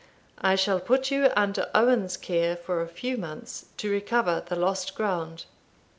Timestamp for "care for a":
2.17-2.87